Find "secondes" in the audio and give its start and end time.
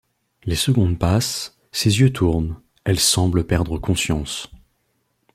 0.55-0.97